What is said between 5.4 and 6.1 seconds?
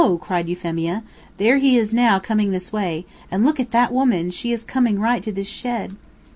shed."